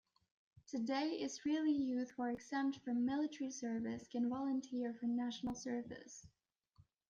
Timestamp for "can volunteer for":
4.07-5.05